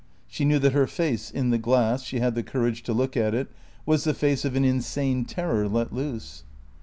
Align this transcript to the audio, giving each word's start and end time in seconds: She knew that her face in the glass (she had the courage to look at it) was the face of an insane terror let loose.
She 0.27 0.45
knew 0.45 0.57
that 0.57 0.73
her 0.73 0.87
face 0.87 1.29
in 1.29 1.51
the 1.51 1.59
glass 1.59 2.01
(she 2.01 2.19
had 2.21 2.33
the 2.33 2.41
courage 2.41 2.81
to 2.85 2.91
look 2.93 3.15
at 3.15 3.35
it) 3.35 3.49
was 3.85 4.03
the 4.03 4.15
face 4.15 4.43
of 4.43 4.55
an 4.55 4.65
insane 4.65 5.25
terror 5.25 5.67
let 5.67 5.93
loose. 5.93 6.43